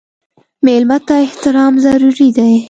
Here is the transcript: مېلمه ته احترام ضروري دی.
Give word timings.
مېلمه 0.65 0.97
ته 1.07 1.15
احترام 1.25 1.73
ضروري 1.85 2.29
دی. 2.37 2.51